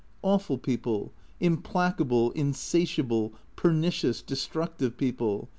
[0.33, 5.47] "Awful people, implacable, insa tiable, pernicious, destructive people.